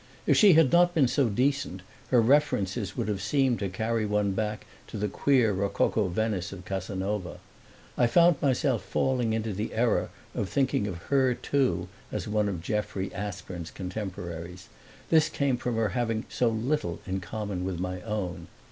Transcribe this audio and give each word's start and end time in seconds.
If 0.25 0.35
she 0.35 0.53
had 0.53 0.71
not 0.71 0.95
been 0.95 1.07
so 1.07 1.29
decent 1.29 1.83
her 2.07 2.23
references 2.23 2.97
would 2.97 3.07
have 3.07 3.21
seemed 3.21 3.59
to 3.59 3.69
carry 3.69 4.03
one 4.03 4.31
back 4.31 4.65
to 4.87 4.97
the 4.97 5.07
queer 5.07 5.53
rococo 5.53 6.07
Venice 6.07 6.51
of 6.51 6.65
Casanova. 6.65 7.37
I 7.95 8.07
found 8.07 8.41
myself 8.41 8.83
falling 8.83 9.33
into 9.33 9.53
the 9.53 9.75
error 9.75 10.09
of 10.33 10.49
thinking 10.49 10.87
of 10.87 11.03
her 11.13 11.35
too 11.35 11.87
as 12.11 12.27
one 12.27 12.49
of 12.49 12.63
Jeffrey 12.63 13.13
Aspern's 13.13 13.69
contemporaries; 13.69 14.69
this 15.11 15.29
came 15.29 15.55
from 15.55 15.75
her 15.75 15.89
having 15.89 16.25
so 16.29 16.49
little 16.49 16.99
in 17.05 17.19
common 17.19 17.63
with 17.63 17.79
my 17.79 18.01
own. 18.01 18.47